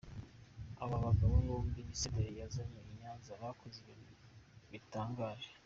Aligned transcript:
Aba 0.83 0.95
bagabo 1.05 1.33
bombi 1.45 1.81
Senderi 1.99 2.35
yazanye 2.41 2.79
i 2.91 2.93
Nyanza 2.99 3.31
bakoze 3.41 3.77
ibintu 3.81 4.11
bitangaje. 4.71 5.49